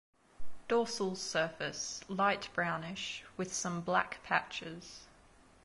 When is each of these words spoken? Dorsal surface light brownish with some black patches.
Dorsal 0.67 1.15
surface 1.15 2.01
light 2.09 2.49
brownish 2.55 3.23
with 3.37 3.53
some 3.53 3.81
black 3.81 4.17
patches. 4.23 5.05